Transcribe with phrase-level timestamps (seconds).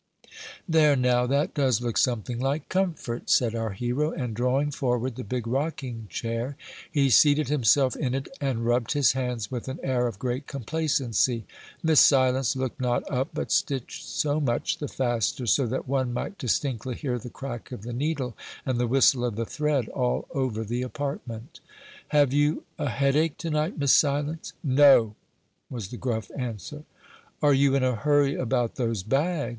[0.67, 5.23] "There, now, that does look something like comfort," said our hero; and drawing forward the
[5.23, 6.57] big rocking chair,
[6.91, 11.45] he seated himself in it, and rubbed his hands with an air of great complacency.
[11.83, 16.39] Miss Silence looked not up, but stitched so much the faster, so that one might
[16.39, 20.63] distinctly hear the crack of the needle and the whistle of the thread all over
[20.63, 21.59] the apartment.
[22.07, 25.13] "Have you a headache to night, Miss Silence?" "No!"
[25.69, 26.85] was the gruff answer.
[27.39, 29.49] "Are you in a hurry about those bags?"